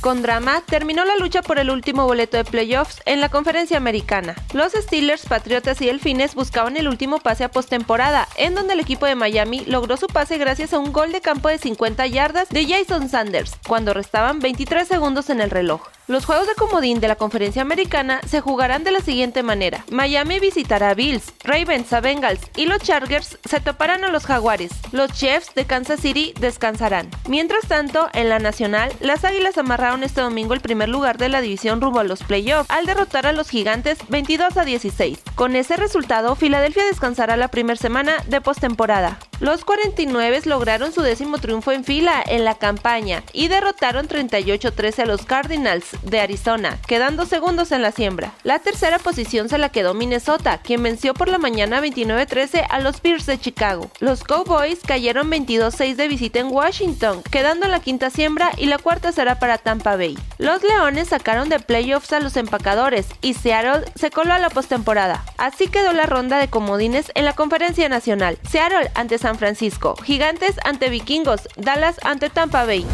Con 0.00 0.22
drama, 0.22 0.62
terminó 0.62 1.04
la 1.04 1.16
lucha 1.16 1.42
por 1.42 1.58
el 1.58 1.68
último 1.68 2.06
boleto 2.06 2.38
de 2.38 2.44
playoffs 2.44 3.02
en 3.04 3.20
la 3.20 3.28
conferencia 3.28 3.76
americana. 3.76 4.34
Los 4.54 4.72
Steelers, 4.72 5.26
Patriotas 5.26 5.82
y 5.82 5.86
Delfines 5.86 6.34
buscaban 6.34 6.78
el 6.78 6.88
último 6.88 7.18
pase 7.18 7.44
a 7.44 7.50
postemporada, 7.50 8.26
en 8.36 8.54
donde 8.54 8.72
el 8.72 8.80
equipo 8.80 9.04
de 9.04 9.14
Miami 9.14 9.62
logró 9.66 9.98
su 9.98 10.06
pase 10.06 10.38
gracias 10.38 10.72
a 10.72 10.78
un 10.78 10.92
gol 10.92 11.12
de 11.12 11.20
campo 11.20 11.50
de 11.50 11.58
50 11.58 12.06
yardas 12.06 12.48
de 12.48 12.66
Jason 12.66 13.10
Sanders, 13.10 13.58
cuando 13.68 13.92
restaban 13.92 14.38
23 14.38 14.88
segundos 14.88 15.28
en 15.28 15.42
el 15.42 15.50
reloj. 15.50 15.82
Los 16.10 16.24
juegos 16.24 16.48
de 16.48 16.56
comodín 16.56 16.98
de 16.98 17.06
la 17.06 17.14
conferencia 17.14 17.62
americana 17.62 18.20
se 18.26 18.40
jugarán 18.40 18.82
de 18.82 18.90
la 18.90 18.98
siguiente 18.98 19.44
manera. 19.44 19.84
Miami 19.92 20.40
visitará 20.40 20.90
a 20.90 20.94
Bills, 20.94 21.32
Ravens 21.44 21.92
a 21.92 22.00
Bengals 22.00 22.40
y 22.56 22.66
los 22.66 22.82
Chargers 22.82 23.38
se 23.44 23.60
toparán 23.60 24.02
a 24.02 24.08
los 24.08 24.26
Jaguares. 24.26 24.72
Los 24.90 25.12
Chiefs 25.12 25.54
de 25.54 25.66
Kansas 25.66 26.00
City 26.00 26.34
descansarán. 26.40 27.08
Mientras 27.28 27.68
tanto, 27.68 28.08
en 28.12 28.28
la 28.28 28.40
nacional, 28.40 28.92
las 28.98 29.24
Águilas 29.24 29.56
amarraron 29.56 30.02
este 30.02 30.20
domingo 30.20 30.52
el 30.52 30.60
primer 30.60 30.88
lugar 30.88 31.16
de 31.16 31.28
la 31.28 31.42
división 31.42 31.80
rumbo 31.80 32.00
a 32.00 32.04
los 32.04 32.24
playoffs 32.24 32.68
al 32.72 32.86
derrotar 32.86 33.28
a 33.28 33.32
los 33.32 33.48
Gigantes 33.48 33.98
22 34.08 34.56
a 34.56 34.64
16. 34.64 35.22
Con 35.36 35.54
ese 35.54 35.76
resultado, 35.76 36.34
Filadelfia 36.34 36.86
descansará 36.86 37.36
la 37.36 37.52
primera 37.52 37.76
semana 37.76 38.16
de 38.26 38.40
postemporada. 38.40 39.20
Los 39.40 39.64
49 39.64 40.42
lograron 40.44 40.92
su 40.92 41.00
décimo 41.00 41.38
triunfo 41.38 41.72
en 41.72 41.82
fila 41.82 42.22
en 42.26 42.44
la 42.44 42.56
campaña 42.56 43.22
y 43.32 43.48
derrotaron 43.48 44.06
38-13 44.06 45.00
a 45.00 45.06
los 45.06 45.24
Cardinals 45.24 45.86
de 46.02 46.20
Arizona, 46.20 46.78
quedando 46.86 47.24
segundos 47.24 47.72
en 47.72 47.80
la 47.80 47.90
siembra. 47.90 48.34
La 48.42 48.58
tercera 48.58 48.98
posición 48.98 49.48
se 49.48 49.56
la 49.56 49.70
quedó 49.70 49.94
Minnesota, 49.94 50.58
quien 50.58 50.82
venció 50.82 51.14
por 51.14 51.28
la 51.28 51.38
mañana 51.38 51.80
29-13 51.80 52.66
a 52.68 52.80
los 52.80 53.00
Bears 53.00 53.24
de 53.24 53.40
Chicago. 53.40 53.90
Los 53.98 54.24
Cowboys 54.24 54.80
cayeron 54.86 55.30
22-6 55.30 55.96
de 55.96 56.08
visita 56.08 56.38
en 56.38 56.52
Washington, 56.52 57.22
quedando 57.30 57.64
en 57.64 57.72
la 57.72 57.80
quinta 57.80 58.10
siembra 58.10 58.52
y 58.58 58.66
la 58.66 58.76
cuarta 58.76 59.10
será 59.10 59.38
para 59.38 59.56
Tampa 59.56 59.96
Bay. 59.96 60.18
Los 60.40 60.62
Leones 60.62 61.08
sacaron 61.08 61.50
de 61.50 61.60
playoffs 61.60 62.14
a 62.14 62.18
los 62.18 62.34
empacadores 62.38 63.06
y 63.20 63.34
Seattle 63.34 63.84
se 63.94 64.10
coló 64.10 64.32
a 64.32 64.38
la 64.38 64.48
postemporada. 64.48 65.22
Así 65.36 65.68
quedó 65.68 65.92
la 65.92 66.06
ronda 66.06 66.38
de 66.38 66.48
comodines 66.48 67.12
en 67.14 67.26
la 67.26 67.34
conferencia 67.34 67.90
nacional. 67.90 68.38
Seattle 68.48 68.90
ante 68.94 69.18
San 69.18 69.36
Francisco, 69.36 69.96
Gigantes 70.02 70.56
ante 70.64 70.88
Vikingos, 70.88 71.46
Dallas 71.56 71.96
ante 72.04 72.30
Tampa 72.30 72.64
Bay. 72.64 72.86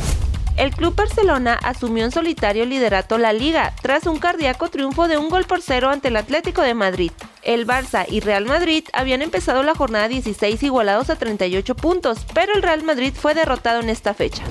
El 0.56 0.72
Club 0.72 0.96
Barcelona 0.96 1.56
asumió 1.62 2.04
en 2.04 2.10
solitario 2.10 2.64
liderato 2.64 3.16
la 3.16 3.32
liga 3.32 3.72
tras 3.80 4.08
un 4.08 4.18
cardíaco 4.18 4.68
triunfo 4.68 5.06
de 5.06 5.16
un 5.16 5.28
gol 5.28 5.44
por 5.44 5.62
cero 5.62 5.90
ante 5.90 6.08
el 6.08 6.16
Atlético 6.16 6.62
de 6.62 6.74
Madrid. 6.74 7.12
El 7.42 7.64
Barça 7.64 8.06
y 8.08 8.18
Real 8.18 8.46
Madrid 8.46 8.82
habían 8.92 9.22
empezado 9.22 9.62
la 9.62 9.76
jornada 9.76 10.08
16 10.08 10.64
igualados 10.64 11.10
a 11.10 11.16
38 11.16 11.76
puntos, 11.76 12.26
pero 12.34 12.54
el 12.56 12.62
Real 12.62 12.82
Madrid 12.82 13.12
fue 13.14 13.34
derrotado 13.34 13.82
en 13.82 13.90
esta 13.90 14.14
fecha. 14.14 14.42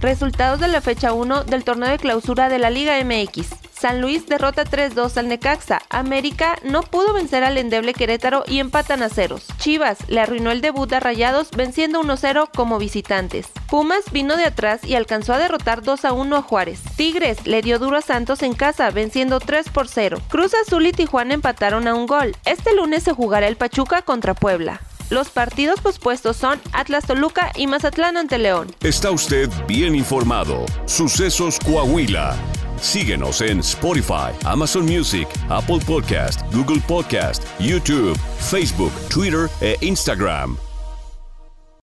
Resultados 0.00 0.60
de 0.60 0.68
la 0.68 0.80
fecha 0.80 1.12
1 1.12 1.44
del 1.44 1.62
torneo 1.62 1.90
de 1.90 1.98
clausura 1.98 2.48
de 2.48 2.58
la 2.58 2.70
Liga 2.70 2.98
MX. 3.04 3.48
San 3.70 4.00
Luis 4.00 4.26
derrota 4.26 4.64
3-2 4.64 5.18
al 5.18 5.28
Necaxa. 5.28 5.82
América 5.90 6.56
no 6.64 6.82
pudo 6.82 7.12
vencer 7.12 7.44
al 7.44 7.58
endeble 7.58 7.92
Querétaro 7.92 8.44
y 8.46 8.60
empatan 8.60 9.02
a 9.02 9.10
ceros. 9.10 9.46
Chivas 9.58 9.98
le 10.08 10.20
arruinó 10.20 10.52
el 10.52 10.62
debut 10.62 10.90
a 10.94 11.00
Rayados 11.00 11.50
venciendo 11.50 12.02
1-0 12.02 12.48
como 12.56 12.78
visitantes. 12.78 13.48
Pumas 13.68 14.10
vino 14.10 14.36
de 14.36 14.44
atrás 14.44 14.84
y 14.84 14.94
alcanzó 14.94 15.34
a 15.34 15.38
derrotar 15.38 15.82
2-1 15.82 16.34
a 16.34 16.42
Juárez. 16.42 16.80
Tigres 16.96 17.46
le 17.46 17.60
dio 17.60 17.78
duro 17.78 17.98
a 17.98 18.02
Santos 18.02 18.42
en 18.42 18.54
casa 18.54 18.90
venciendo 18.90 19.38
3 19.38 19.66
0. 19.86 20.18
Cruz 20.28 20.54
Azul 20.54 20.86
y 20.86 20.92
Tijuana 20.92 21.34
empataron 21.34 21.86
a 21.88 21.94
un 21.94 22.06
gol. 22.06 22.34
Este 22.46 22.74
lunes 22.74 23.02
se 23.02 23.12
jugará 23.12 23.48
el 23.48 23.56
Pachuca 23.56 24.00
contra 24.00 24.32
Puebla. 24.32 24.80
Los 25.10 25.28
partidos 25.28 25.80
pospuestos 25.80 26.36
son 26.36 26.60
Atlas 26.72 27.04
Toluca 27.04 27.50
y 27.56 27.66
Mazatlán 27.66 28.16
ante 28.16 28.38
León. 28.38 28.68
Está 28.80 29.10
usted 29.10 29.50
bien 29.66 29.96
informado. 29.96 30.64
Sucesos 30.86 31.58
Coahuila. 31.58 32.36
Síguenos 32.80 33.40
en 33.40 33.58
Spotify, 33.58 34.30
Amazon 34.44 34.86
Music, 34.86 35.28
Apple 35.48 35.80
Podcast, 35.84 36.40
Google 36.54 36.80
Podcast, 36.86 37.42
YouTube, 37.58 38.16
Facebook, 38.38 38.92
Twitter 39.08 39.50
e 39.60 39.76
Instagram. 39.80 40.56